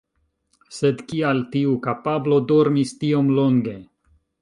[0.77, 3.79] Sed kial tiu kapablo dormis tiom longe?